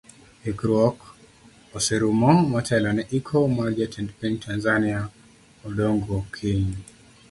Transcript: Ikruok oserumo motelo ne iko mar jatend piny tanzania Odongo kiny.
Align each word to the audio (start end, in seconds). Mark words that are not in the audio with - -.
Ikruok 0.51 0.97
oserumo 1.77 2.29
motelo 2.51 2.89
ne 2.97 3.03
iko 3.19 3.37
mar 3.57 3.69
jatend 3.79 4.09
piny 4.19 4.35
tanzania 4.43 4.99
Odongo 5.67 6.17
kiny. 6.35 6.69